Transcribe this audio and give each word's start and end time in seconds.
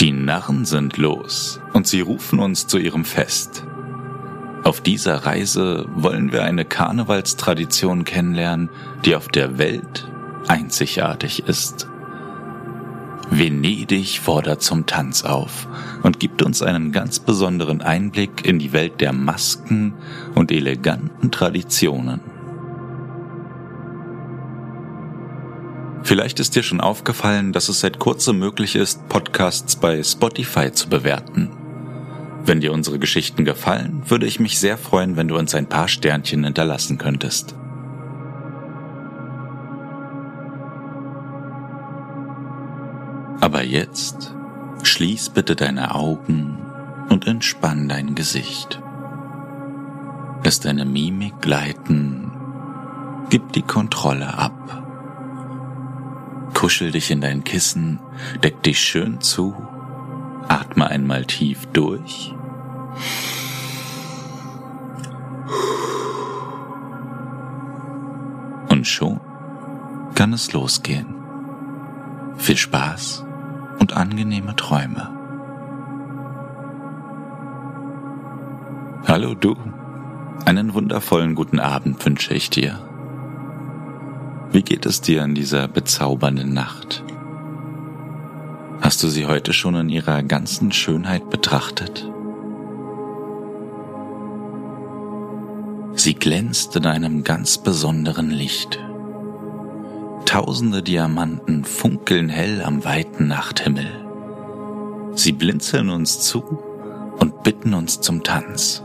Die 0.00 0.12
Narren 0.12 0.64
sind 0.64 0.96
los 0.96 1.60
und 1.74 1.86
sie 1.86 2.00
rufen 2.00 2.38
uns 2.38 2.66
zu 2.66 2.78
ihrem 2.78 3.04
Fest. 3.04 3.66
Auf 4.64 4.80
dieser 4.80 5.26
Reise 5.26 5.84
wollen 5.94 6.32
wir 6.32 6.42
eine 6.42 6.64
Karnevalstradition 6.64 8.04
kennenlernen, 8.04 8.70
die 9.04 9.14
auf 9.14 9.28
der 9.28 9.58
Welt 9.58 10.10
einzigartig 10.48 11.46
ist. 11.46 11.86
Venedig 13.30 14.20
fordert 14.20 14.62
zum 14.62 14.86
Tanz 14.86 15.22
auf 15.22 15.68
und 16.02 16.18
gibt 16.18 16.40
uns 16.40 16.62
einen 16.62 16.92
ganz 16.92 17.18
besonderen 17.18 17.82
Einblick 17.82 18.46
in 18.46 18.58
die 18.58 18.72
Welt 18.72 19.02
der 19.02 19.12
Masken 19.12 19.92
und 20.34 20.50
eleganten 20.50 21.30
Traditionen. 21.30 22.20
Vielleicht 26.10 26.40
ist 26.40 26.56
dir 26.56 26.64
schon 26.64 26.80
aufgefallen, 26.80 27.52
dass 27.52 27.68
es 27.68 27.78
seit 27.78 28.00
kurzem 28.00 28.40
möglich 28.40 28.74
ist, 28.74 29.08
Podcasts 29.08 29.76
bei 29.76 30.02
Spotify 30.02 30.72
zu 30.72 30.88
bewerten. 30.88 31.52
Wenn 32.44 32.60
dir 32.60 32.72
unsere 32.72 32.98
Geschichten 32.98 33.44
gefallen, 33.44 34.02
würde 34.06 34.26
ich 34.26 34.40
mich 34.40 34.58
sehr 34.58 34.76
freuen, 34.76 35.16
wenn 35.16 35.28
du 35.28 35.38
uns 35.38 35.54
ein 35.54 35.68
paar 35.68 35.86
Sternchen 35.86 36.42
hinterlassen 36.42 36.98
könntest. 36.98 37.54
Aber 43.40 43.62
jetzt 43.62 44.34
schließ 44.82 45.28
bitte 45.28 45.54
deine 45.54 45.94
Augen 45.94 46.58
und 47.08 47.28
entspann 47.28 47.88
dein 47.88 48.16
Gesicht. 48.16 48.82
Lass 50.42 50.58
deine 50.58 50.86
Mimik 50.86 51.40
gleiten, 51.40 52.32
gib 53.30 53.52
die 53.52 53.62
Kontrolle 53.62 54.36
ab. 54.36 54.79
Kuschel 56.54 56.90
dich 56.90 57.10
in 57.10 57.20
dein 57.20 57.44
Kissen, 57.44 58.00
deck 58.42 58.62
dich 58.62 58.80
schön 58.80 59.20
zu, 59.20 59.54
atme 60.48 60.88
einmal 60.88 61.24
tief 61.24 61.66
durch. 61.72 62.34
Und 68.68 68.86
schon 68.86 69.20
kann 70.14 70.32
es 70.32 70.52
losgehen. 70.52 71.14
Viel 72.36 72.56
Spaß 72.56 73.24
und 73.78 73.94
angenehme 73.94 74.54
Träume. 74.56 75.10
Hallo 79.06 79.34
du, 79.34 79.56
einen 80.44 80.74
wundervollen 80.74 81.34
guten 81.34 81.58
Abend 81.58 82.04
wünsche 82.04 82.34
ich 82.34 82.50
dir. 82.50 82.89
Wie 84.52 84.62
geht 84.62 84.84
es 84.84 85.00
dir 85.00 85.22
in 85.22 85.36
dieser 85.36 85.68
bezaubernden 85.68 86.52
Nacht? 86.52 87.04
Hast 88.80 89.00
du 89.02 89.08
sie 89.08 89.26
heute 89.26 89.52
schon 89.52 89.76
in 89.76 89.88
ihrer 89.88 90.24
ganzen 90.24 90.72
Schönheit 90.72 91.30
betrachtet? 91.30 92.10
Sie 95.94 96.14
glänzt 96.14 96.74
in 96.74 96.86
einem 96.86 97.22
ganz 97.22 97.58
besonderen 97.58 98.30
Licht. 98.30 98.80
Tausende 100.24 100.82
Diamanten 100.82 101.64
funkeln 101.64 102.28
hell 102.28 102.62
am 102.62 102.84
weiten 102.84 103.28
Nachthimmel. 103.28 103.86
Sie 105.14 105.32
blinzeln 105.32 105.90
uns 105.90 106.20
zu 106.20 106.42
und 107.20 107.44
bitten 107.44 107.72
uns 107.72 108.00
zum 108.00 108.24
Tanz. 108.24 108.82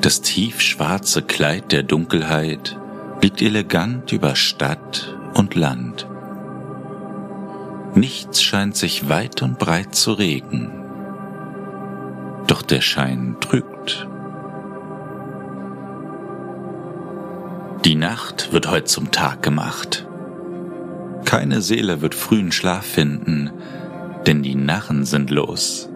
Das 0.00 0.22
tiefschwarze 0.22 1.20
Kleid 1.20 1.72
der 1.72 1.82
Dunkelheit 1.82 2.78
liegt 3.20 3.42
elegant 3.42 4.12
über 4.12 4.34
Stadt 4.34 5.14
und 5.34 5.54
Land. 5.54 6.06
Nichts 7.94 8.42
scheint 8.42 8.76
sich 8.76 9.10
weit 9.10 9.42
und 9.42 9.58
breit 9.58 9.94
zu 9.94 10.14
regen, 10.14 10.72
doch 12.46 12.62
der 12.62 12.80
Schein 12.80 13.36
trügt. 13.40 14.08
Die 17.84 17.94
Nacht 17.94 18.54
wird 18.54 18.70
heute 18.70 18.84
zum 18.84 19.10
Tag 19.10 19.42
gemacht. 19.42 20.06
Keine 21.26 21.60
Seele 21.60 22.00
wird 22.00 22.14
frühen 22.14 22.52
Schlaf 22.52 22.86
finden, 22.86 23.50
denn 24.26 24.42
die 24.42 24.54
Narren 24.54 25.04
sind 25.04 25.28
los. 25.28 25.90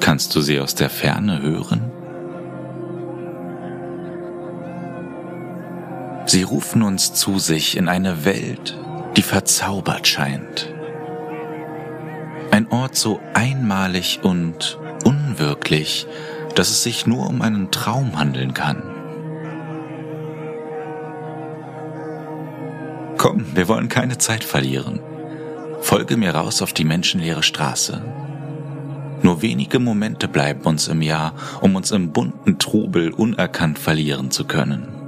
Kannst 0.00 0.34
du 0.34 0.40
sie 0.40 0.58
aus 0.58 0.74
der 0.74 0.90
Ferne 0.90 1.42
hören? 1.42 1.91
Sie 6.32 6.44
rufen 6.44 6.80
uns 6.80 7.12
zu 7.12 7.38
sich 7.38 7.76
in 7.76 7.90
eine 7.90 8.24
Welt, 8.24 8.80
die 9.18 9.22
verzaubert 9.22 10.08
scheint. 10.08 10.72
Ein 12.50 12.68
Ort 12.70 12.96
so 12.96 13.20
einmalig 13.34 14.20
und 14.22 14.78
unwirklich, 15.04 16.06
dass 16.54 16.70
es 16.70 16.82
sich 16.82 17.06
nur 17.06 17.28
um 17.28 17.42
einen 17.42 17.70
Traum 17.70 18.18
handeln 18.18 18.54
kann. 18.54 18.82
Komm, 23.18 23.54
wir 23.54 23.68
wollen 23.68 23.90
keine 23.90 24.16
Zeit 24.16 24.42
verlieren. 24.42 25.00
Folge 25.82 26.16
mir 26.16 26.34
raus 26.34 26.62
auf 26.62 26.72
die 26.72 26.84
menschenleere 26.84 27.42
Straße. 27.42 28.02
Nur 29.20 29.42
wenige 29.42 29.78
Momente 29.78 30.28
bleiben 30.28 30.62
uns 30.62 30.88
im 30.88 31.02
Jahr, 31.02 31.34
um 31.60 31.76
uns 31.76 31.90
im 31.90 32.10
bunten 32.12 32.58
Trubel 32.58 33.10
unerkannt 33.10 33.78
verlieren 33.78 34.30
zu 34.30 34.46
können. 34.46 35.01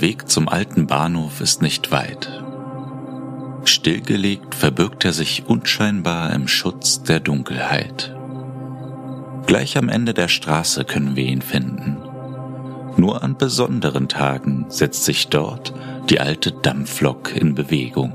Der 0.00 0.08
Weg 0.08 0.30
zum 0.30 0.48
alten 0.48 0.86
Bahnhof 0.86 1.42
ist 1.42 1.60
nicht 1.60 1.90
weit. 1.92 2.42
Stillgelegt 3.64 4.54
verbirgt 4.54 5.04
er 5.04 5.12
sich 5.12 5.44
unscheinbar 5.46 6.32
im 6.32 6.48
Schutz 6.48 7.02
der 7.02 7.20
Dunkelheit. 7.20 8.16
Gleich 9.44 9.76
am 9.76 9.90
Ende 9.90 10.14
der 10.14 10.28
Straße 10.28 10.86
können 10.86 11.16
wir 11.16 11.26
ihn 11.26 11.42
finden. 11.42 11.98
Nur 12.96 13.22
an 13.22 13.36
besonderen 13.36 14.08
Tagen 14.08 14.64
setzt 14.70 15.04
sich 15.04 15.28
dort 15.28 15.74
die 16.08 16.18
alte 16.18 16.52
Dampflok 16.52 17.36
in 17.36 17.54
Bewegung. 17.54 18.14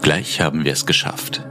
Gleich 0.00 0.40
haben 0.40 0.64
wir 0.64 0.72
es 0.74 0.86
geschafft. 0.86 1.44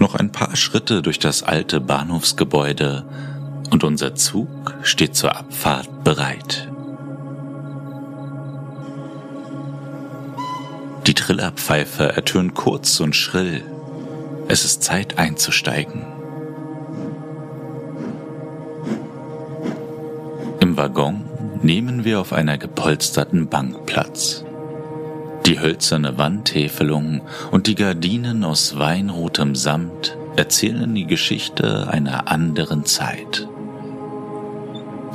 Noch 0.00 0.16
ein 0.16 0.32
paar 0.32 0.56
Schritte 0.56 1.00
durch 1.00 1.20
das 1.20 1.44
alte 1.44 1.80
Bahnhofsgebäude 1.80 3.04
und 3.74 3.82
unser 3.82 4.14
Zug 4.14 4.72
steht 4.82 5.16
zur 5.16 5.36
Abfahrt 5.36 6.04
bereit. 6.04 6.70
Die 11.08 11.14
Trillerpfeife 11.14 12.14
ertönt 12.14 12.54
kurz 12.54 13.00
und 13.00 13.16
schrill. 13.16 13.64
Es 14.46 14.64
ist 14.64 14.84
Zeit 14.84 15.18
einzusteigen. 15.18 16.06
Im 20.60 20.76
Waggon 20.76 21.24
nehmen 21.60 22.04
wir 22.04 22.20
auf 22.20 22.32
einer 22.32 22.58
gepolsterten 22.58 23.48
Bank 23.48 23.86
Platz. 23.86 24.44
Die 25.46 25.58
hölzerne 25.58 26.16
Wandtäfelung 26.16 27.22
und 27.50 27.66
die 27.66 27.74
Gardinen 27.74 28.44
aus 28.44 28.78
weinrotem 28.78 29.56
Samt 29.56 30.16
erzählen 30.36 30.94
die 30.94 31.08
Geschichte 31.08 31.88
einer 31.88 32.28
anderen 32.28 32.84
Zeit. 32.84 33.48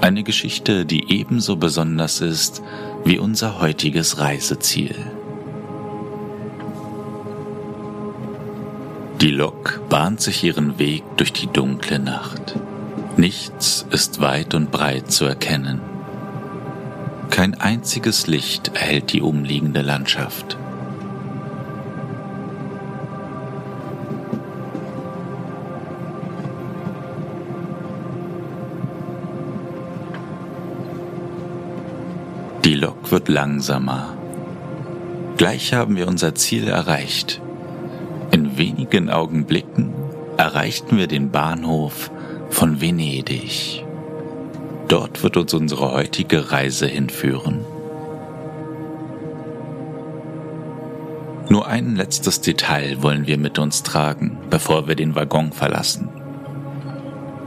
Eine 0.02 0.24
Geschichte, 0.24 0.86
die 0.86 1.12
ebenso 1.12 1.58
besonders 1.58 2.22
ist 2.22 2.64
wie 3.04 3.20
unser 3.20 3.60
heutiges 3.60 4.20
Reiseziel. 4.20 4.96
Die 9.20 9.32
Lok 9.32 9.82
bahnt 9.90 10.22
sich 10.22 10.44
ihren 10.46 10.80
Weg 10.80 11.04
durch 11.18 11.34
die 11.34 11.48
dunkle 11.48 12.00
Nacht. 12.00 12.56
Nichts 13.18 13.86
ist 13.92 14.22
weit 14.22 14.54
und 14.54 14.72
breit 14.72 15.12
zu 15.12 15.26
erkennen. 15.26 15.82
Kein 17.30 17.60
einziges 17.60 18.28
Licht 18.28 18.70
erhält 18.70 19.12
die 19.12 19.22
umliegende 19.22 19.82
Landschaft. 19.82 20.58
Die 32.70 32.76
Lok 32.76 33.12
wird 33.12 33.30
langsamer. 33.30 34.16
Gleich 35.38 35.74
haben 35.74 35.96
wir 35.96 36.08
unser 36.08 36.36
Ziel 36.36 36.68
erreicht. 36.68 37.42
In 38.30 38.60
wenigen 38.60 39.10
Augenblicken 39.10 39.92
erreichten 40.38 41.00
wir 41.00 41.08
den 41.08 41.32
Bahnhof 41.32 42.12
von 42.52 42.80
Venedig. 42.80 43.84
Dort 44.88 45.24
wird 45.24 45.38
uns 45.38 45.52
unsere 45.56 45.94
heutige 45.94 46.52
Reise 46.52 46.86
hinführen. 46.86 47.62
Nur 51.50 51.66
ein 51.66 51.96
letztes 51.96 52.42
Detail 52.42 53.02
wollen 53.02 53.26
wir 53.26 53.40
mit 53.40 53.58
uns 53.58 53.82
tragen, 53.82 54.38
bevor 54.52 54.88
wir 54.88 54.94
den 54.94 55.16
Waggon 55.16 55.54
verlassen. 55.54 56.08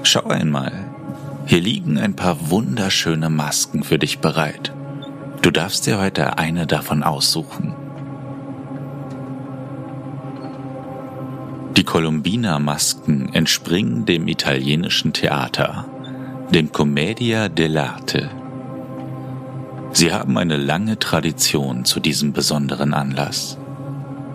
Schau 0.02 0.25
einmal, 0.25 0.72
hier 1.46 1.60
liegen 1.60 1.96
ein 1.96 2.16
paar 2.16 2.50
wunderschöne 2.50 3.30
Masken 3.30 3.84
für 3.84 4.00
dich 4.00 4.18
bereit. 4.18 4.72
Du 5.42 5.50
darfst 5.50 5.86
dir 5.88 5.98
heute 5.98 6.38
eine 6.38 6.68
davon 6.68 7.02
aussuchen. 7.02 7.74
Die 11.76 11.82
Columbina-Masken 11.82 13.34
entspringen 13.34 14.04
dem 14.04 14.28
italienischen 14.28 15.12
Theater, 15.12 15.86
dem 16.54 16.70
Commedia 16.70 17.46
dell'arte. 17.46 18.28
Sie 19.90 20.12
haben 20.12 20.38
eine 20.38 20.56
lange 20.56 21.00
Tradition 21.00 21.84
zu 21.84 21.98
diesem 21.98 22.32
besonderen 22.32 22.94
Anlass. 22.94 23.58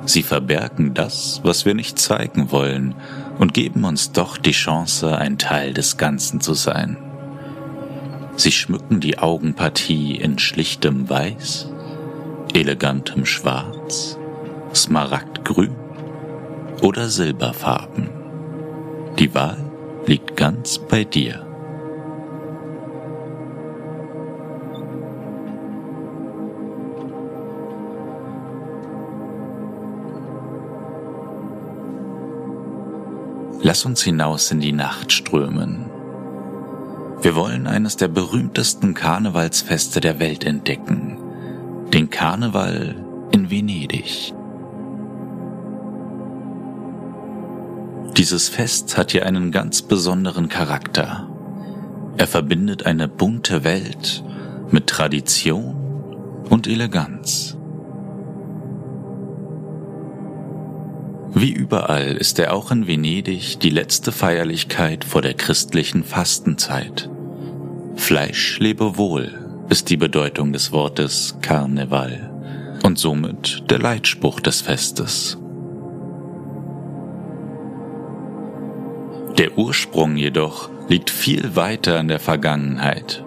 Sie 0.06 0.24
verbergen 0.24 0.94
das, 0.94 1.39
was 1.44 1.65
wir 1.65 1.74
nicht 1.74 2.00
zeigen 2.00 2.51
wollen, 2.51 2.95
und 3.39 3.54
geben 3.54 3.86
uns 3.86 4.12
doch 4.12 4.38
die 4.38 4.51
Chance, 4.51 5.18
ein 5.18 5.38
Teil 5.38 5.74
des 5.74 5.95
Ganzen 5.95 6.42
zu 6.42 6.54
sein. 6.54 6.98
Sie 8.38 8.51
schmücken 8.51 9.00
die 9.00 9.18
Augenpartie 9.18 10.16
in 10.16 10.38
schlichtem 10.38 11.10
Weiß, 11.10 11.72
elegantem 12.54 13.25
Schwarz, 13.25 14.19
Smaragdgrün 14.75 15.75
oder 16.84 17.10
Silberfarben. 17.10 18.12
Die 19.18 19.34
Wahl 19.34 19.57
liegt 20.06 20.38
ganz 20.38 20.78
bei 20.78 21.04
dir. 21.04 21.44
Lass 33.63 33.83
uns 33.83 34.04
hinaus 34.04 34.51
in 34.51 34.60
die 34.60 34.74
Nacht 34.74 35.12
strömen. 35.12 35.97
Wir 37.28 37.36
wollen 37.36 37.68
eines 37.68 37.98
der 37.98 38.08
berühmtesten 38.08 38.94
Karnevalsfeste 38.94 40.00
der 40.00 40.18
Welt 40.18 40.46
entdecken, 40.46 41.18
den 41.92 42.10
Karneval 42.10 42.96
in 43.34 43.52
Venedig. 43.52 44.34
Dieses 48.16 48.48
Fest 48.48 48.98
hat 48.98 49.12
hier 49.12 49.26
einen 49.26 49.52
ganz 49.52 49.82
besonderen 49.82 50.48
Charakter. 50.48 51.28
Er 52.16 52.28
verbindet 52.28 52.86
eine 52.86 53.10
bunte 53.10 53.66
Welt 53.66 54.24
mit 54.72 54.88
Tradition 54.88 55.76
und 56.50 56.66
Eleganz. 56.66 57.58
Wie 61.34 61.52
überall 61.52 62.16
ist 62.16 62.40
er 62.40 62.54
auch 62.54 62.72
in 62.72 62.88
Venedig 62.88 63.60
die 63.60 63.70
letzte 63.70 64.14
Feierlichkeit 64.14 65.04
vor 65.04 65.22
der 65.22 65.34
christlichen 65.34 66.06
Fastenzeit. 66.06 67.10
Fleisch 68.07 68.57
lebe 68.59 68.98
wohl 68.98 69.38
ist 69.68 69.89
die 69.89 69.98
Bedeutung 69.98 70.54
des 70.54 70.71
Wortes 70.71 71.36
Karneval 71.42 72.31
und 72.83 72.98
somit 72.98 73.69
der 73.69 73.80
Leitspruch 73.80 74.39
des 74.39 74.62
Festes. 74.62 75.38
Der 79.38 79.57
Ursprung 79.57 80.15
jedoch 80.15 80.69
liegt 80.88 81.09
viel 81.09 81.57
weiter 81.57 82.00
in 82.00 82.07
der 82.07 82.21
Vergangenheit. 82.21 83.25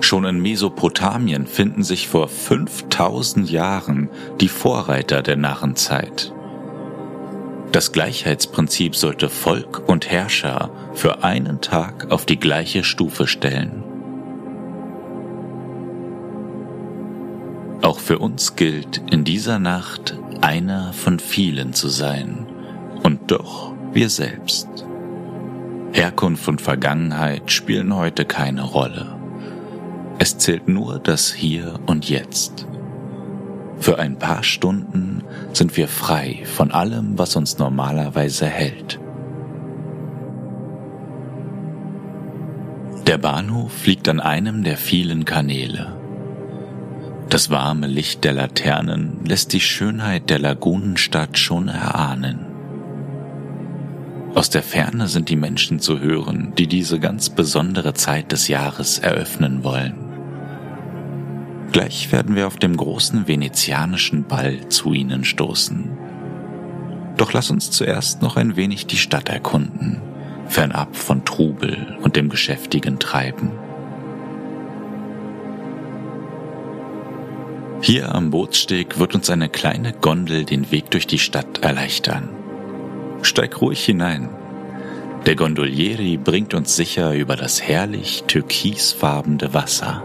Schon 0.00 0.24
in 0.24 0.40
Mesopotamien 0.40 1.46
finden 1.46 1.82
sich 1.82 2.08
vor 2.08 2.28
5000 2.28 3.50
Jahren 3.50 4.08
die 4.40 4.48
Vorreiter 4.48 5.20
der 5.20 5.36
Narrenzeit. 5.36 6.32
Das 7.72 7.92
Gleichheitsprinzip 7.92 8.96
sollte 8.96 9.28
Volk 9.28 9.88
und 9.88 10.10
Herrscher 10.10 10.70
für 10.94 11.22
einen 11.22 11.60
Tag 11.60 12.10
auf 12.10 12.24
die 12.24 12.40
gleiche 12.40 12.82
Stufe 12.82 13.26
stellen. 13.26 13.84
Auch 17.82 17.98
für 17.98 18.18
uns 18.18 18.56
gilt 18.56 19.02
in 19.10 19.24
dieser 19.24 19.58
Nacht 19.58 20.18
einer 20.40 20.92
von 20.92 21.18
vielen 21.18 21.74
zu 21.74 21.88
sein 21.88 22.46
und 23.02 23.30
doch 23.30 23.72
wir 23.92 24.08
selbst. 24.08 24.68
Herkunft 25.92 26.48
und 26.48 26.60
Vergangenheit 26.60 27.50
spielen 27.50 27.94
heute 27.94 28.24
keine 28.24 28.62
Rolle. 28.62 29.14
Es 30.18 30.38
zählt 30.38 30.68
nur 30.68 30.98
das 30.98 31.32
Hier 31.32 31.78
und 31.86 32.08
Jetzt. 32.08 32.66
Für 33.80 33.98
ein 33.98 34.18
paar 34.18 34.42
Stunden 34.42 35.22
sind 35.52 35.76
wir 35.76 35.88
frei 35.88 36.42
von 36.44 36.70
allem, 36.72 37.18
was 37.18 37.36
uns 37.36 37.58
normalerweise 37.58 38.46
hält. 38.46 38.98
Der 43.06 43.18
Bahnhof 43.18 43.86
liegt 43.86 44.08
an 44.08 44.20
einem 44.20 44.64
der 44.64 44.76
vielen 44.76 45.24
Kanäle. 45.24 45.96
Das 47.30 47.50
warme 47.50 47.86
Licht 47.86 48.24
der 48.24 48.32
Laternen 48.32 49.24
lässt 49.24 49.52
die 49.52 49.60
Schönheit 49.60 50.28
der 50.28 50.38
Lagunenstadt 50.38 51.38
schon 51.38 51.68
erahnen. 51.68 52.46
Aus 54.34 54.50
der 54.50 54.62
Ferne 54.62 55.08
sind 55.08 55.28
die 55.28 55.36
Menschen 55.36 55.80
zu 55.80 56.00
hören, 56.00 56.52
die 56.56 56.66
diese 56.66 56.98
ganz 57.00 57.30
besondere 57.30 57.94
Zeit 57.94 58.32
des 58.32 58.48
Jahres 58.48 58.98
eröffnen 58.98 59.64
wollen. 59.64 60.07
Gleich 61.72 62.10
werden 62.12 62.34
wir 62.34 62.46
auf 62.46 62.56
dem 62.56 62.76
großen 62.76 63.28
venezianischen 63.28 64.24
Ball 64.24 64.68
zu 64.68 64.94
ihnen 64.94 65.24
stoßen. 65.24 65.90
Doch 67.16 67.32
lass 67.32 67.50
uns 67.50 67.70
zuerst 67.70 68.22
noch 68.22 68.36
ein 68.36 68.56
wenig 68.56 68.86
die 68.86 68.96
Stadt 68.96 69.28
erkunden, 69.28 70.00
fernab 70.46 70.96
von 70.96 71.24
Trubel 71.24 71.98
und 72.00 72.16
dem 72.16 72.28
geschäftigen 72.30 72.98
Treiben. 72.98 73.50
Hier 77.80 78.14
am 78.14 78.30
Bootssteg 78.30 78.98
wird 78.98 79.14
uns 79.14 79.30
eine 79.30 79.48
kleine 79.48 79.92
Gondel 79.92 80.44
den 80.44 80.70
Weg 80.72 80.90
durch 80.90 81.06
die 81.06 81.18
Stadt 81.18 81.58
erleichtern. 81.58 82.28
Steig 83.22 83.60
ruhig 83.60 83.84
hinein. 83.84 84.30
Der 85.26 85.36
Gondolieri 85.36 86.16
bringt 86.16 86.54
uns 86.54 86.74
sicher 86.74 87.14
über 87.14 87.36
das 87.36 87.62
herrlich 87.62 88.24
türkisfarbene 88.26 89.52
Wasser. 89.54 90.04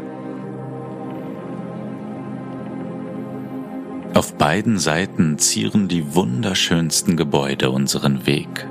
Auf 4.13 4.36
beiden 4.36 4.77
Seiten 4.77 5.39
zieren 5.39 5.88
die 5.88 6.13
wunderschönsten 6.13 7.17
Gebäude 7.17 7.72
unseren 7.72 8.27
Weg. 8.27 8.67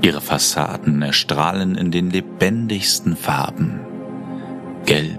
Ihre 0.00 0.20
Fassaden 0.20 1.02
erstrahlen 1.02 1.74
in 1.74 1.90
den 1.90 2.10
lebendigsten 2.10 3.16
Farben. 3.16 3.80
Gelb, 4.86 5.18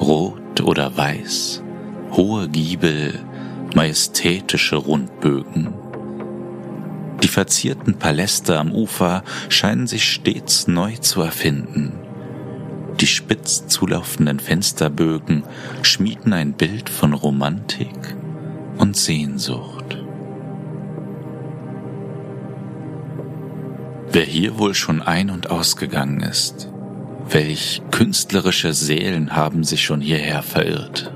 rot 0.00 0.62
oder 0.62 0.96
weiß, 0.96 1.62
hohe 2.12 2.48
Giebel, 2.48 3.20
majestätische 3.74 4.76
Rundbögen. 4.76 5.74
Die 7.22 7.28
verzierten 7.28 7.98
Paläste 7.98 8.58
am 8.58 8.72
Ufer 8.72 9.24
scheinen 9.50 9.86
sich 9.86 10.10
stets 10.10 10.68
neu 10.68 10.94
zu 10.96 11.20
erfinden. 11.20 11.92
Die 12.98 13.06
spitz 13.06 13.66
zulaufenden 13.66 14.40
Fensterbögen 14.40 15.42
schmieden 15.82 16.32
ein 16.32 16.54
Bild 16.54 16.88
von 16.88 17.12
Romantik 17.12 18.16
und 18.78 18.96
Sehnsucht. 18.96 19.98
Wer 24.10 24.24
hier 24.24 24.58
wohl 24.58 24.74
schon 24.74 25.00
ein- 25.00 25.30
und 25.30 25.50
ausgegangen 25.50 26.20
ist, 26.20 26.68
welch 27.30 27.82
künstlerische 27.90 28.74
Seelen 28.74 29.34
haben 29.34 29.64
sich 29.64 29.82
schon 29.84 30.00
hierher 30.00 30.42
verirrt. 30.42 31.12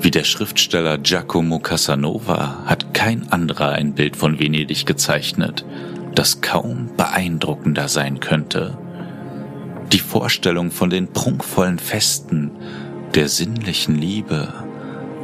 Wie 0.00 0.10
der 0.10 0.24
Schriftsteller 0.24 0.98
Giacomo 0.98 1.60
Casanova 1.60 2.64
hat 2.66 2.92
kein 2.92 3.32
anderer 3.32 3.70
ein 3.70 3.94
Bild 3.94 4.16
von 4.16 4.38
Venedig 4.38 4.84
gezeichnet, 4.84 5.64
das 6.14 6.40
kaum 6.40 6.90
beeindruckender 6.96 7.88
sein 7.88 8.20
könnte. 8.20 8.76
Die 9.92 10.00
Vorstellung 10.00 10.70
von 10.70 10.90
den 10.90 11.08
prunkvollen 11.08 11.78
Festen, 11.78 12.50
der 13.14 13.28
sinnlichen 13.28 13.94
Liebe 13.96 14.52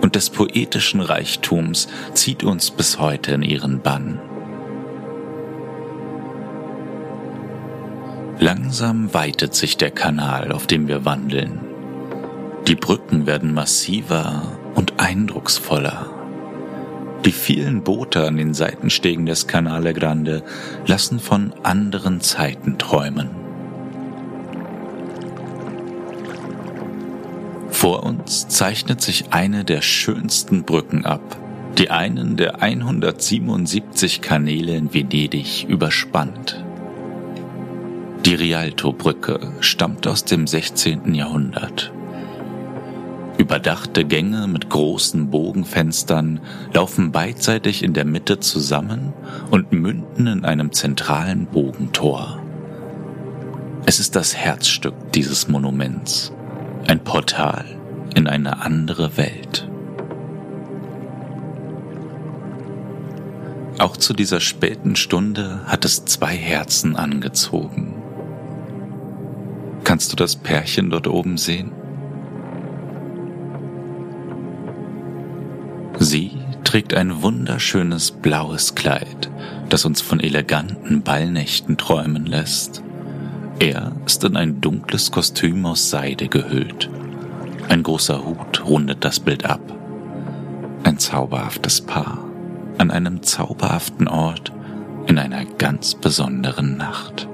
und 0.00 0.14
des 0.14 0.30
poetischen 0.30 1.00
Reichtums 1.00 1.88
zieht 2.14 2.44
uns 2.44 2.70
bis 2.70 2.98
heute 2.98 3.32
in 3.32 3.42
ihren 3.42 3.80
Bann. 3.80 4.20
Langsam 8.40 9.12
weitet 9.14 9.54
sich 9.54 9.76
der 9.76 9.90
Kanal, 9.90 10.52
auf 10.52 10.66
dem 10.66 10.86
wir 10.86 11.04
wandeln. 11.04 11.60
Die 12.68 12.76
Brücken 12.76 13.26
werden 13.26 13.52
massiver 13.52 14.58
und 14.74 15.00
eindrucksvoller. 15.00 16.06
Die 17.24 17.32
vielen 17.32 17.82
Boote 17.82 18.26
an 18.26 18.36
den 18.36 18.54
Seitenstegen 18.54 19.26
des 19.26 19.48
Canale 19.48 19.92
Grande 19.92 20.44
lassen 20.86 21.18
von 21.18 21.52
anderen 21.64 22.20
Zeiten 22.20 22.78
träumen. 22.78 23.37
Vor 27.78 28.02
uns 28.02 28.48
zeichnet 28.48 29.00
sich 29.00 29.32
eine 29.32 29.64
der 29.64 29.82
schönsten 29.82 30.64
Brücken 30.64 31.06
ab, 31.06 31.38
die 31.78 31.92
einen 31.92 32.36
der 32.36 32.60
177 32.60 34.20
Kanäle 34.20 34.74
in 34.74 34.92
Venedig 34.92 35.64
überspannt. 35.68 36.64
Die 38.26 38.34
Rialto-Brücke 38.34 39.52
stammt 39.60 40.08
aus 40.08 40.24
dem 40.24 40.48
16. 40.48 41.14
Jahrhundert. 41.14 41.92
Überdachte 43.36 44.04
Gänge 44.04 44.48
mit 44.48 44.70
großen 44.70 45.30
Bogenfenstern 45.30 46.40
laufen 46.74 47.12
beidseitig 47.12 47.84
in 47.84 47.92
der 47.92 48.06
Mitte 48.06 48.40
zusammen 48.40 49.12
und 49.52 49.70
münden 49.70 50.26
in 50.26 50.44
einem 50.44 50.72
zentralen 50.72 51.46
Bogentor. 51.46 52.42
Es 53.86 54.00
ist 54.00 54.16
das 54.16 54.34
Herzstück 54.34 55.12
dieses 55.12 55.46
Monuments 55.46 56.32
ein 56.86 57.00
Portal 57.04 57.64
in 58.14 58.26
eine 58.26 58.62
andere 58.62 59.16
Welt. 59.16 59.68
Auch 63.78 63.96
zu 63.96 64.12
dieser 64.12 64.40
späten 64.40 64.96
Stunde 64.96 65.60
hat 65.66 65.84
es 65.84 66.04
zwei 66.04 66.34
Herzen 66.34 66.96
angezogen. 66.96 67.94
Kannst 69.84 70.12
du 70.12 70.16
das 70.16 70.36
Pärchen 70.36 70.90
dort 70.90 71.06
oben 71.06 71.38
sehen? 71.38 71.70
Sie 76.00 76.32
trägt 76.64 76.94
ein 76.94 77.22
wunderschönes 77.22 78.10
blaues 78.10 78.74
Kleid, 78.74 79.30
das 79.68 79.84
uns 79.84 80.00
von 80.00 80.20
eleganten 80.20 81.02
Ballnächten 81.02 81.76
träumen 81.76 82.26
lässt. 82.26 82.82
Er 83.60 83.90
ist 84.06 84.22
in 84.22 84.36
ein 84.36 84.60
dunkles 84.60 85.10
Kostüm 85.10 85.66
aus 85.66 85.90
Seide 85.90 86.28
gehüllt. 86.28 86.88
Ein 87.68 87.82
großer 87.82 88.24
Hut 88.24 88.64
rundet 88.64 89.04
das 89.04 89.18
Bild 89.18 89.44
ab. 89.44 89.60
Ein 90.84 90.98
zauberhaftes 90.98 91.80
Paar 91.80 92.24
an 92.78 92.92
einem 92.92 93.22
zauberhaften 93.24 94.06
Ort 94.06 94.52
in 95.08 95.18
einer 95.18 95.44
ganz 95.44 95.96
besonderen 95.96 96.76
Nacht. 96.76 97.27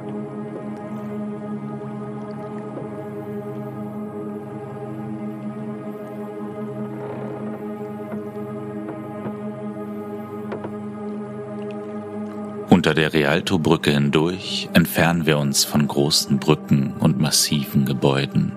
Unter 12.75 12.93
der 12.93 13.13
Rialto-Brücke 13.13 13.93
hindurch 13.93 14.69
entfernen 14.73 15.27
wir 15.27 15.39
uns 15.39 15.65
von 15.65 15.87
großen 15.87 16.41
Brücken 16.41 16.93
und 16.99 17.21
massiven 17.21 17.85
Gebäuden. 17.85 18.51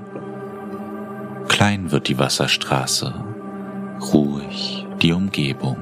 Klein 1.47 1.91
wird 1.91 2.07
die 2.07 2.17
Wasserstraße, 2.17 3.13
ruhig 4.11 4.87
die 5.03 5.13
Umgebung. 5.13 5.77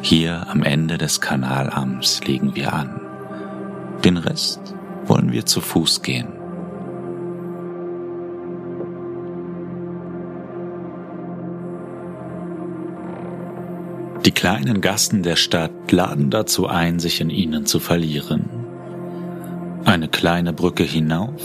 Hier 0.00 0.46
am 0.48 0.62
Ende 0.62 0.96
des 0.96 1.20
Kanalarms 1.20 2.22
legen 2.24 2.54
wir 2.54 2.72
an. 2.72 3.00
Den 4.04 4.16
Rest 4.16 4.60
wollen 5.06 5.32
wir 5.32 5.44
zu 5.44 5.60
Fuß 5.60 6.02
gehen. 6.02 6.35
Die 14.26 14.32
kleinen 14.32 14.80
Gassen 14.80 15.22
der 15.22 15.36
Stadt 15.36 15.92
laden 15.92 16.30
dazu 16.30 16.66
ein, 16.66 16.98
sich 16.98 17.20
in 17.20 17.30
ihnen 17.30 17.64
zu 17.64 17.78
verlieren. 17.78 18.50
Eine 19.84 20.08
kleine 20.08 20.52
Brücke 20.52 20.82
hinauf 20.82 21.40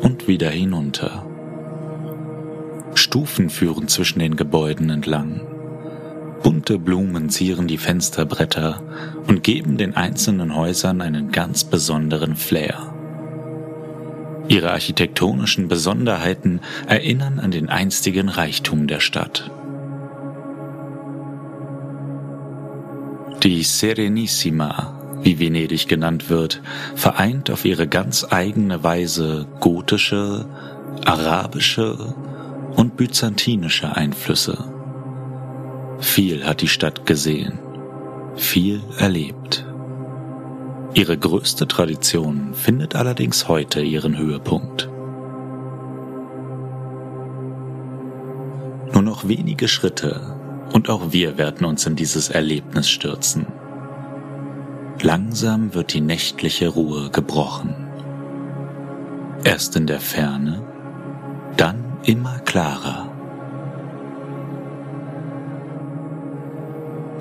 und 0.00 0.26
wieder 0.26 0.50
hinunter. 0.50 1.24
Stufen 2.96 3.50
führen 3.50 3.86
zwischen 3.86 4.18
den 4.18 4.34
Gebäuden 4.34 4.90
entlang. 4.90 5.42
Bunte 6.42 6.80
Blumen 6.80 7.30
zieren 7.30 7.68
die 7.68 7.78
Fensterbretter 7.78 8.82
und 9.28 9.44
geben 9.44 9.76
den 9.76 9.94
einzelnen 9.94 10.56
Häusern 10.56 11.02
einen 11.02 11.30
ganz 11.30 11.62
besonderen 11.62 12.34
Flair. 12.34 12.92
Ihre 14.48 14.72
architektonischen 14.72 15.68
Besonderheiten 15.68 16.62
erinnern 16.88 17.38
an 17.38 17.52
den 17.52 17.68
einstigen 17.68 18.28
Reichtum 18.28 18.88
der 18.88 18.98
Stadt. 18.98 19.52
Die 23.42 23.64
Serenissima, 23.64 24.94
wie 25.20 25.40
Venedig 25.40 25.88
genannt 25.88 26.30
wird, 26.30 26.62
vereint 26.94 27.50
auf 27.50 27.64
ihre 27.64 27.88
ganz 27.88 28.24
eigene 28.30 28.84
Weise 28.84 29.48
gotische, 29.58 30.46
arabische 31.04 32.14
und 32.76 32.96
byzantinische 32.96 33.96
Einflüsse. 33.96 34.56
Viel 35.98 36.46
hat 36.46 36.60
die 36.60 36.68
Stadt 36.68 37.04
gesehen, 37.04 37.58
viel 38.36 38.80
erlebt. 38.98 39.66
Ihre 40.94 41.18
größte 41.18 41.66
Tradition 41.66 42.54
findet 42.54 42.94
allerdings 42.94 43.48
heute 43.48 43.82
ihren 43.82 44.16
Höhepunkt. 44.16 44.88
Nur 48.92 49.02
noch 49.02 49.26
wenige 49.26 49.66
Schritte 49.66 50.41
und 50.72 50.88
auch 50.88 51.12
wir 51.12 51.38
werden 51.38 51.66
uns 51.66 51.86
in 51.86 51.96
dieses 51.96 52.30
Erlebnis 52.30 52.88
stürzen. 52.88 53.46
Langsam 55.00 55.74
wird 55.74 55.92
die 55.92 56.00
nächtliche 56.00 56.68
Ruhe 56.68 57.10
gebrochen. 57.10 57.74
Erst 59.44 59.76
in 59.76 59.86
der 59.86 60.00
Ferne, 60.00 60.62
dann 61.56 61.98
immer 62.04 62.38
klarer. 62.40 63.08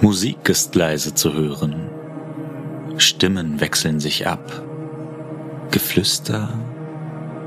Musik 0.02 0.50
ist 0.50 0.76
leise 0.76 1.14
zu 1.14 1.34
hören. 1.34 1.90
Stimmen 2.98 3.60
wechseln 3.60 4.00
sich 4.00 4.28
ab. 4.28 4.64
Geflüster, 5.72 6.50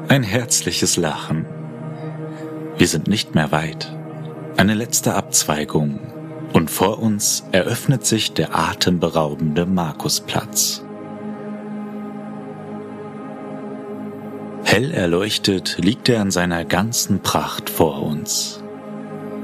ein 0.09 0.23
herzliches 0.23 0.97
Lachen. 0.97 1.47
Wir 2.77 2.89
sind 2.89 3.07
nicht 3.09 3.35
mehr 3.35 3.53
weit. 3.53 3.93
Eine 4.57 4.75
letzte 4.75 5.15
Abzweigung 5.15 5.99
und 6.53 6.71
vor 6.71 7.01
uns 7.01 7.45
eröffnet 7.51 8.07
sich 8.07 8.35
der 8.35 8.57
atemberaubende 8.57 9.67
Markusplatz. 9.67 10.85
Hell 14.63 14.93
erleuchtet 14.93 15.77
liegt 15.79 16.09
er 16.09 16.23
in 16.23 16.31
seiner 16.31 16.65
ganzen 16.65 17.21
Pracht 17.21 17.69
vor 17.69 18.03
uns. 18.03 18.63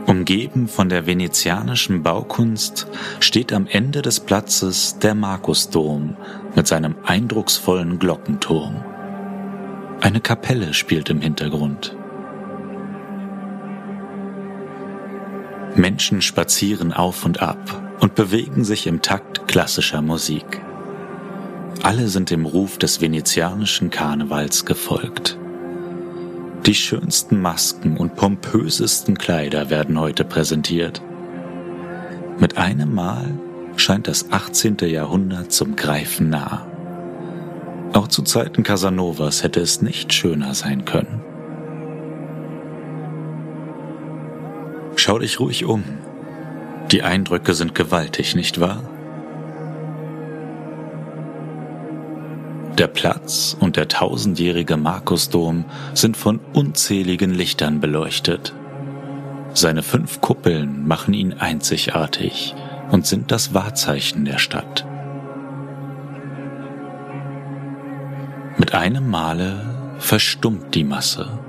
Umgeben 0.07 0.69
von 0.69 0.89
der 0.89 1.07
venezianischen 1.07 2.03
Baukunst 2.03 2.87
steht 3.19 3.53
am 3.53 3.67
Ende 3.67 4.03
des 4.03 4.21
Platzes 4.21 4.99
der 4.99 5.15
Markusdom 5.15 6.17
mit 6.55 6.67
seinem 6.67 6.95
eindrucksvollen 7.05 7.99
Glockenturm. 7.99 8.85
Eine 10.01 10.21
Kapelle 10.21 10.73
spielt 10.73 11.11
im 11.11 11.21
Hintergrund. 11.21 11.97
Menschen 15.77 16.23
spazieren 16.23 16.93
auf 16.93 17.25
und 17.25 17.43
ab 17.43 17.59
und 18.01 18.15
bewegen 18.15 18.65
sich 18.65 18.87
im 18.87 19.03
Takt 19.03 19.47
klassischer 19.47 20.03
Musik. 20.03 20.61
Alle 21.83 22.09
sind 22.09 22.31
dem 22.31 22.45
Ruf 22.45 22.79
des 22.79 23.01
venezianischen 23.01 23.91
Karnevals 23.91 24.65
gefolgt. 24.65 25.39
Die 26.67 26.75
schönsten 26.75 27.41
Masken 27.41 27.97
und 27.97 28.17
pompösesten 28.17 29.17
Kleider 29.17 29.71
werden 29.71 29.99
heute 29.99 30.25
präsentiert. 30.25 31.01
Mit 32.39 32.59
einem 32.59 32.95
Mal 32.95 33.31
scheint 33.77 34.09
das 34.09 34.31
18. 34.31 34.77
Jahrhundert 34.83 35.53
zum 35.53 35.77
Greifen 35.77 36.29
nah. 36.29 36.67
Auch 37.95 38.09
zu 38.09 38.23
Zeiten 38.23 38.63
Casanovas 38.63 39.43
hätte 39.43 39.61
es 39.61 39.81
nicht 39.81 40.13
schöner 40.13 40.55
sein 40.55 40.85
können. 40.85 41.23
Schau 45.03 45.19
dich 45.19 45.41
ruhig 45.41 45.65
um. 45.65 45.83
Die 46.93 47.03
Eindrücke 47.03 47.55
sind 47.55 47.75
gewaltig, 47.75 48.35
nicht 48.35 48.61
wahr? 48.61 48.83
Der 52.77 52.87
Platz 52.87 53.57
und 53.59 53.77
der 53.77 53.89
tausendjährige 53.89 54.77
Markusdom 54.77 55.65
sind 55.95 56.19
von 56.19 56.39
unzähligen 56.53 57.31
Lichtern 57.33 57.81
beleuchtet. 57.81 58.53
Seine 59.55 59.83
fünf 59.83 60.21
Kuppeln 60.21 60.87
machen 60.87 61.15
ihn 61.15 61.33
einzigartig 61.33 62.55
und 62.91 63.07
sind 63.07 63.33
das 63.33 63.55
Wahrzeichen 63.55 64.27
der 64.27 64.37
Stadt. 64.37 64.85
Mit 68.59 68.75
einem 68.75 69.09
Male 69.09 69.97
verstummt 69.99 70.75
die 70.75 70.85
Masse. 70.85 71.40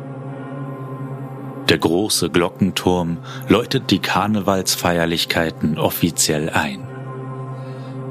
Der 1.72 1.78
große 1.78 2.30
Glockenturm 2.30 3.20
läutet 3.48 3.92
die 3.92 4.00
Karnevalsfeierlichkeiten 4.00 5.78
offiziell 5.78 6.50
ein. 6.50 6.86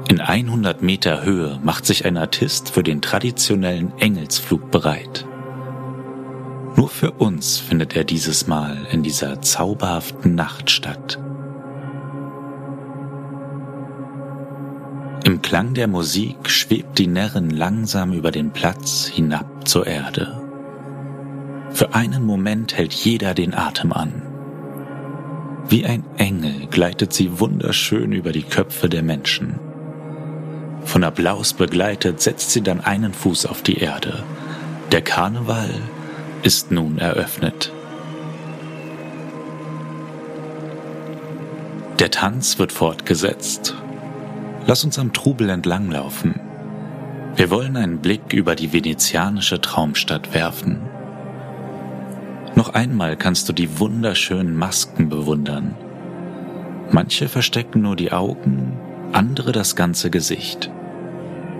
In 0.09 0.19
100 0.19 0.81
Meter 0.81 1.23
Höhe 1.23 1.59
macht 1.61 1.85
sich 1.85 2.03
ein 2.03 2.17
Artist 2.17 2.71
für 2.71 2.81
den 2.81 3.03
traditionellen 3.03 3.93
Engelsflug 3.99 4.71
bereit. 4.71 5.27
Nur 6.75 6.89
für 6.89 7.11
uns 7.11 7.59
findet 7.59 7.95
er 7.95 8.03
dieses 8.03 8.47
Mal 8.47 8.87
in 8.89 9.03
dieser 9.03 9.43
zauberhaften 9.43 10.33
Nacht 10.33 10.71
statt. 10.71 11.19
Im 15.23 15.43
Klang 15.43 15.75
der 15.75 15.87
Musik 15.87 16.49
schwebt 16.49 16.97
die 16.97 17.05
Närrin 17.05 17.51
langsam 17.51 18.11
über 18.13 18.31
den 18.31 18.49
Platz 18.49 19.05
hinab 19.05 19.67
zur 19.67 19.85
Erde. 19.85 20.40
Für 21.81 21.95
einen 21.95 22.23
Moment 22.27 22.77
hält 22.77 22.93
jeder 22.93 23.33
den 23.33 23.55
Atem 23.55 23.91
an. 23.91 24.21
Wie 25.67 25.83
ein 25.83 26.03
Engel 26.19 26.67
gleitet 26.67 27.11
sie 27.11 27.39
wunderschön 27.39 28.11
über 28.11 28.31
die 28.31 28.43
Köpfe 28.43 28.87
der 28.87 29.01
Menschen. 29.01 29.59
Von 30.85 31.03
Applaus 31.03 31.53
begleitet 31.53 32.21
setzt 32.21 32.51
sie 32.51 32.61
dann 32.61 32.81
einen 32.81 33.15
Fuß 33.15 33.47
auf 33.47 33.63
die 33.63 33.79
Erde. 33.79 34.23
Der 34.91 35.01
Karneval 35.01 35.71
ist 36.43 36.69
nun 36.69 36.99
eröffnet. 36.99 37.71
Der 41.97 42.11
Tanz 42.11 42.59
wird 42.59 42.71
fortgesetzt. 42.71 43.75
Lass 44.67 44.83
uns 44.83 44.99
am 44.99 45.13
Trubel 45.13 45.49
entlanglaufen. 45.49 46.39
Wir 47.35 47.49
wollen 47.49 47.75
einen 47.75 48.01
Blick 48.01 48.33
über 48.33 48.53
die 48.53 48.71
venezianische 48.71 49.59
Traumstadt 49.59 50.35
werfen. 50.35 50.90
Noch 52.61 52.75
einmal 52.75 53.17
kannst 53.17 53.49
du 53.49 53.53
die 53.53 53.79
wunderschönen 53.79 54.55
Masken 54.55 55.09
bewundern. 55.09 55.73
Manche 56.91 57.27
verstecken 57.27 57.81
nur 57.81 57.95
die 57.95 58.11
Augen, 58.11 58.77
andere 59.13 59.51
das 59.51 59.75
ganze 59.75 60.11
Gesicht. 60.11 60.69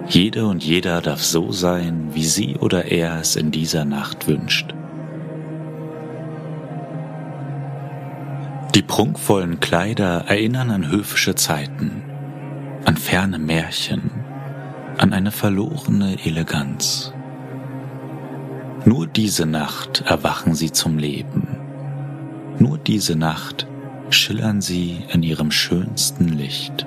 Jede 0.07 0.45
und 0.45 0.63
jeder 0.63 1.01
darf 1.01 1.23
so 1.23 1.51
sein, 1.51 2.09
wie 2.13 2.23
sie 2.23 2.55
oder 2.55 2.91
er 2.91 3.19
es 3.19 3.35
in 3.35 3.49
dieser 3.49 3.83
Nacht 3.83 4.27
wünscht. 4.27 4.75
Die 8.75 8.83
prunkvollen 8.83 9.59
Kleider 9.59 10.25
erinnern 10.27 10.69
an 10.69 10.91
höfische 10.91 11.33
Zeiten, 11.33 12.03
an 12.85 12.95
ferne 12.95 13.39
Märchen, 13.39 14.11
an 14.99 15.13
eine 15.13 15.31
verlorene 15.31 16.23
Eleganz. 16.23 17.11
Nur 18.83 19.05
diese 19.05 19.45
Nacht 19.45 20.03
erwachen 20.07 20.55
sie 20.55 20.71
zum 20.71 20.97
Leben. 20.97 21.47
Nur 22.57 22.77
diese 22.79 23.15
Nacht 23.15 23.67
schillern 24.09 24.61
sie 24.61 25.03
in 25.11 25.21
ihrem 25.23 25.51
schönsten 25.51 26.27
Licht. 26.29 26.85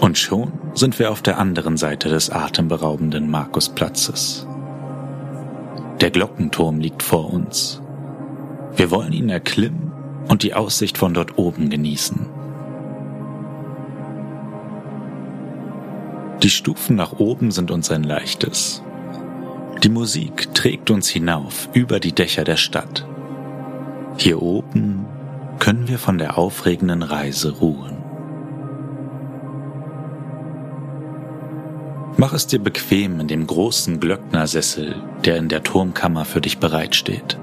Und 0.00 0.18
schon 0.18 0.52
sind 0.74 0.98
wir 0.98 1.10
auf 1.10 1.22
der 1.22 1.38
anderen 1.38 1.76
Seite 1.76 2.08
des 2.08 2.30
atemberaubenden 2.30 3.30
Markusplatzes. 3.30 4.46
Der 6.00 6.10
Glockenturm 6.10 6.80
liegt 6.80 7.02
vor 7.02 7.30
uns. 7.32 7.82
Wir 8.74 8.90
wollen 8.90 9.12
ihn 9.12 9.28
erklimmen 9.28 9.92
und 10.28 10.42
die 10.42 10.54
Aussicht 10.54 10.96
von 10.96 11.12
dort 11.12 11.36
oben 11.36 11.68
genießen. 11.68 12.26
Die 16.42 16.48
Stufen 16.48 16.96
nach 16.96 17.18
oben 17.18 17.50
sind 17.50 17.70
uns 17.70 17.90
ein 17.90 18.02
leichtes. 18.02 18.82
Die 19.82 19.90
Musik 19.90 20.54
trägt 20.54 20.90
uns 20.90 21.08
hinauf 21.08 21.68
über 21.74 22.00
die 22.00 22.12
Dächer 22.12 22.44
der 22.44 22.56
Stadt. 22.56 23.06
Hier 24.16 24.40
oben 24.40 25.04
können 25.58 25.88
wir 25.88 25.98
von 25.98 26.16
der 26.16 26.38
aufregenden 26.38 27.02
Reise 27.02 27.58
ruhen. 27.58 27.99
Mach 32.20 32.34
es 32.34 32.46
dir 32.46 32.58
bequem 32.58 33.18
in 33.18 33.28
dem 33.28 33.46
großen 33.46 33.98
Glöcknersessel, 33.98 34.94
der 35.24 35.38
in 35.38 35.48
der 35.48 35.62
Turmkammer 35.62 36.26
für 36.26 36.42
dich 36.42 36.58
bereitsteht. 36.58 37.38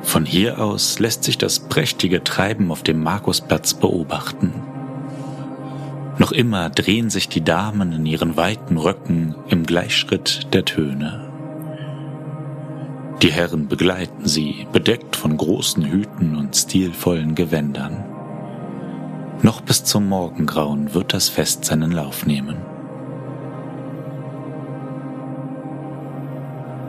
Von 0.00 0.24
hier 0.24 0.58
aus 0.58 0.98
lässt 1.00 1.22
sich 1.22 1.36
das 1.36 1.60
prächtige 1.60 2.24
Treiben 2.24 2.72
auf 2.72 2.82
dem 2.82 3.02
Markusplatz 3.02 3.74
beobachten. 3.74 4.54
Noch 6.16 6.32
immer 6.32 6.70
drehen 6.70 7.10
sich 7.10 7.28
die 7.28 7.44
Damen 7.44 7.92
in 7.92 8.06
ihren 8.06 8.38
weiten 8.38 8.78
Röcken 8.78 9.34
im 9.48 9.66
Gleichschritt 9.66 10.54
der 10.54 10.64
Töne. 10.64 11.30
Die 13.20 13.32
Herren 13.32 13.68
begleiten 13.68 14.26
sie, 14.26 14.66
bedeckt 14.72 15.14
von 15.14 15.36
großen 15.36 15.84
Hüten 15.84 16.36
und 16.36 16.56
stilvollen 16.56 17.34
Gewändern. 17.34 18.02
Noch 19.42 19.60
bis 19.60 19.84
zum 19.84 20.08
Morgengrauen 20.08 20.94
wird 20.94 21.12
das 21.12 21.28
Fest 21.28 21.66
seinen 21.66 21.92
Lauf 21.92 22.24
nehmen. 22.24 22.75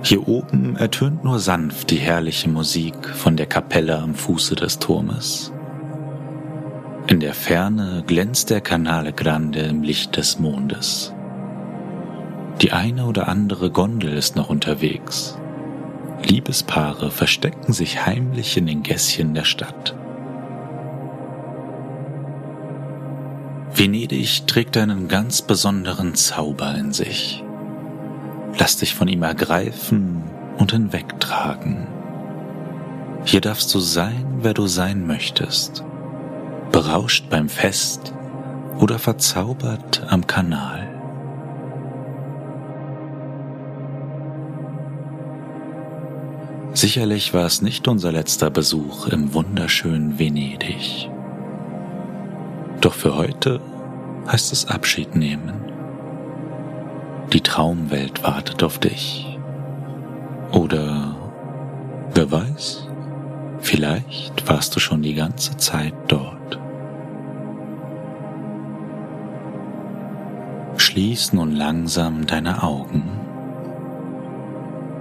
Hier 0.04 0.28
oben 0.28 0.76
ertönt 0.76 1.24
nur 1.24 1.40
sanft 1.40 1.90
die 1.92 1.98
herrliche 1.98 2.50
Musik 2.50 3.10
von 3.10 3.36
der 3.36 3.48
Kapelle 3.48 3.98
am 3.98 4.16
Fuße 4.16 4.56
des 4.56 4.80
Turmes. 4.80 5.52
In 7.08 7.20
der 7.20 7.34
Ferne 7.34 8.04
glänzt 8.06 8.50
der 8.50 8.62
Canale 8.62 9.14
Grande 9.14 9.62
im 9.62 9.82
Licht 9.82 10.18
des 10.18 10.40
Mondes. 10.40 11.14
Die 12.62 12.72
eine 12.72 13.06
oder 13.06 13.28
andere 13.28 13.72
Gondel 13.72 14.14
ist 14.14 14.36
noch 14.36 14.50
unterwegs. 14.50 15.38
Liebespaare 16.24 17.12
verstecken 17.12 17.72
sich 17.74 18.06
heimlich 18.06 18.58
in 18.58 18.66
den 18.66 18.84
Gässchen 18.84 19.34
der 19.34 19.46
Stadt. 19.46 19.96
Venedig 23.74 24.48
trägt 24.48 24.76
einen 24.76 25.08
ganz 25.08 25.44
besonderen 25.44 26.16
Zauber 26.16 26.74
in 26.76 26.94
sich. 26.94 27.44
Lass 28.60 28.78
dich 28.78 28.96
von 28.96 29.08
ihm 29.08 29.24
ergreifen 29.24 30.24
und 30.58 30.72
hinwegtragen. 30.72 31.88
Hier 33.26 33.42
darfst 33.42 33.74
du 33.76 33.80
sein, 33.80 34.26
wer 34.42 34.54
du 34.54 34.68
sein 34.68 35.06
möchtest, 35.06 35.84
berauscht 36.72 37.30
beim 37.30 37.50
Fest 37.50 38.14
oder 38.80 39.00
verzaubert 39.00 40.06
am 40.10 40.26
Kanal. 40.26 40.88
Sicherlich 46.74 47.34
war 47.34 47.46
es 47.46 47.62
nicht 47.62 47.88
unser 47.88 48.12
letzter 48.12 48.52
Besuch 48.52 49.08
im 49.08 49.34
wunderschönen 49.34 50.20
Venedig. 50.20 51.10
Doch 52.82 52.94
für 52.94 53.18
heute 53.18 53.60
heißt 54.32 54.54
es 54.54 54.68
Abschied 54.68 55.16
nehmen. 55.16 55.67
Die 57.34 57.42
Traumwelt 57.42 58.24
wartet 58.24 58.64
auf 58.64 58.80
dich. 58.80 59.38
Oder 60.54 61.16
wer 62.14 62.32
weiß, 62.32 62.88
vielleicht 63.60 64.48
warst 64.48 64.76
du 64.76 64.80
schon 64.80 65.02
die 65.02 65.14
ganze 65.14 65.58
Zeit 65.58 65.94
dort. 66.08 66.58
Schließ 70.78 71.34
nun 71.34 71.52
langsam 71.52 72.26
deine 72.26 72.64
Augen. 72.64 73.04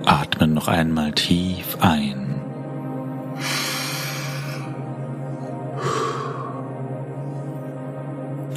Atme 0.04 0.48
noch 0.48 0.66
einmal 0.66 1.12
tief 1.12 1.78
ein. 1.80 2.34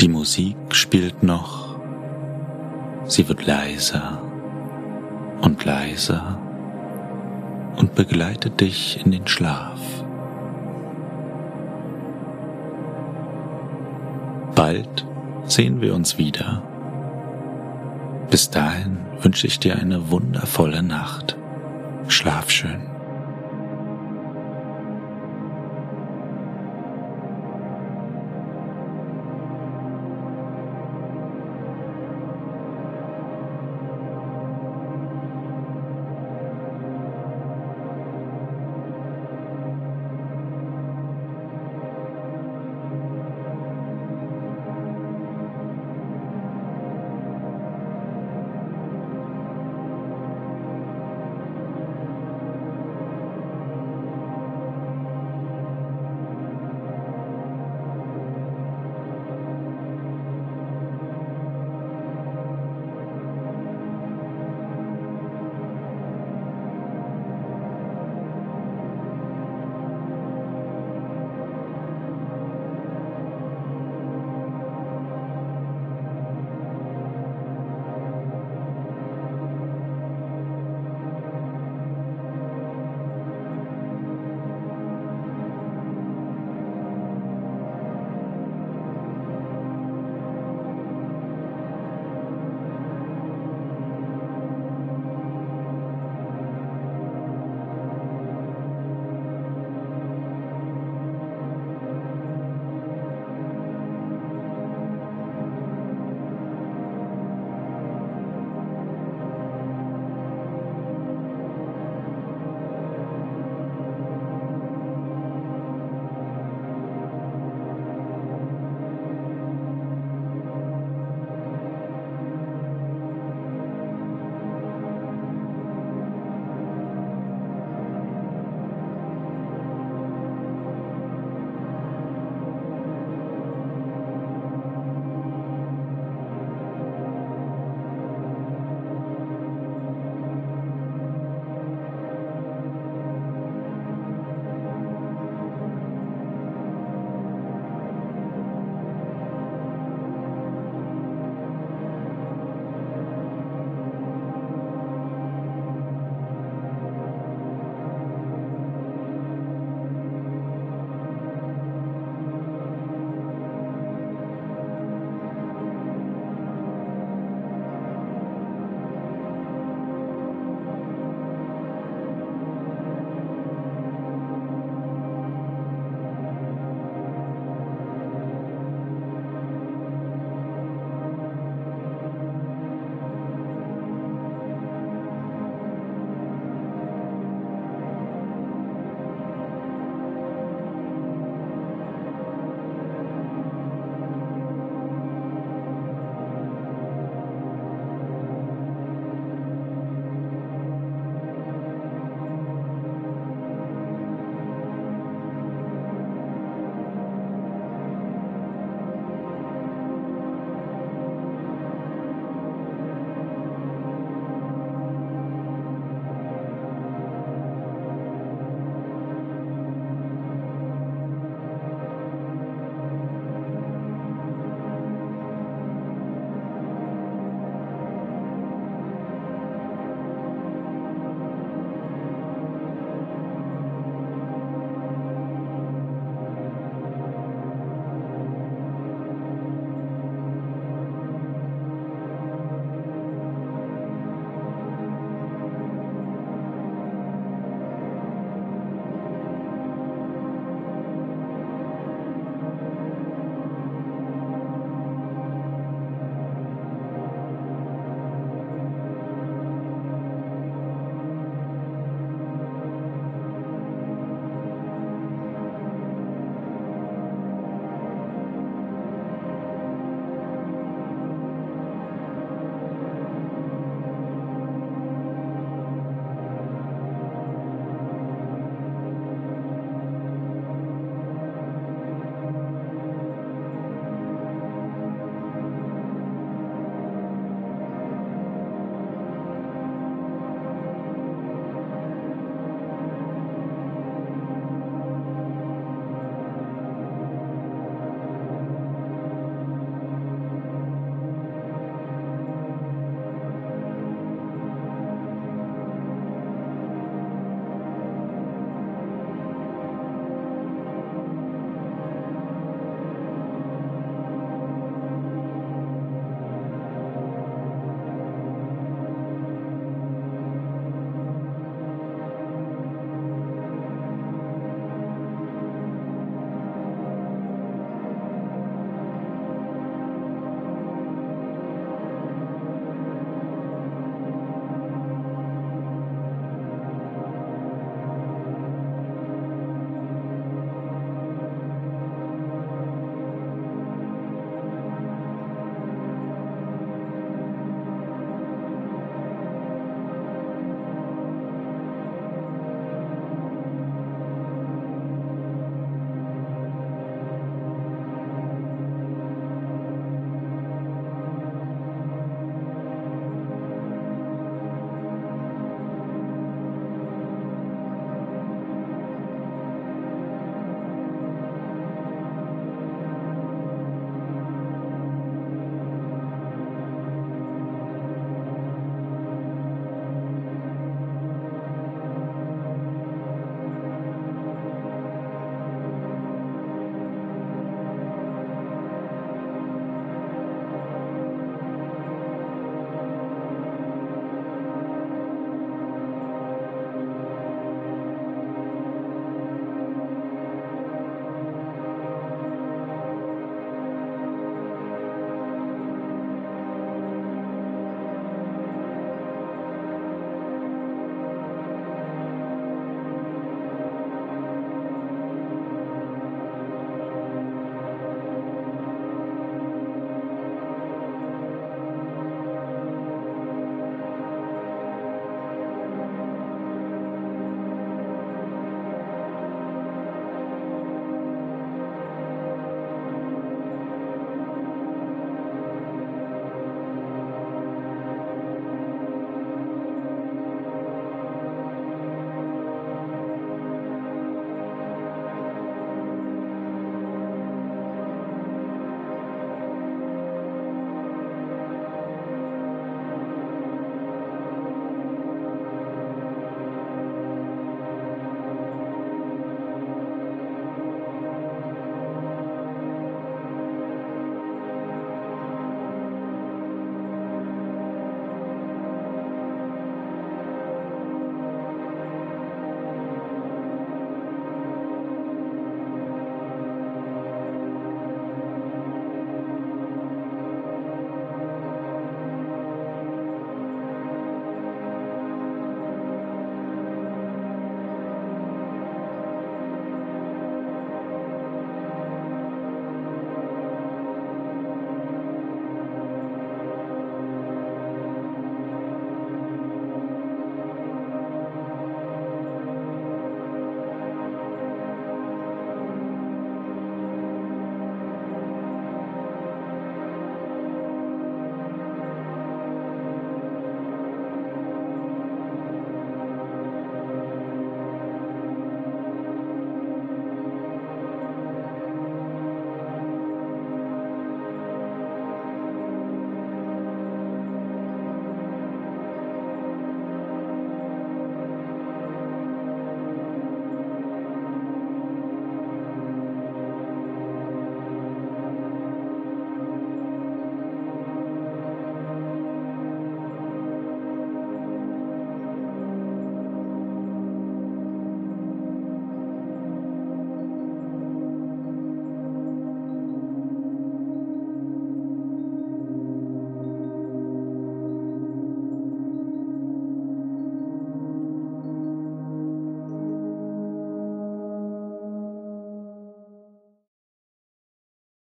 Die 0.01 0.07
Musik 0.07 0.57
spielt 0.71 1.23
noch 1.23 1.68
Sie 3.09 3.27
wird 3.27 3.47
leiser 3.47 4.21
und 5.41 5.65
leiser 5.65 6.37
und 7.75 7.95
begleitet 7.95 8.61
dich 8.61 9.03
in 9.03 9.11
den 9.11 9.27
Schlaf. 9.27 9.79
Bald 14.53 15.07
sehen 15.45 15.81
wir 15.81 15.95
uns 15.95 16.19
wieder. 16.19 16.61
Bis 18.29 18.51
dahin 18.51 18.99
wünsche 19.21 19.47
ich 19.47 19.59
dir 19.59 19.75
eine 19.75 20.11
wundervolle 20.11 20.83
Nacht. 20.83 21.35
Schlaf 22.07 22.51
schön. 22.51 22.88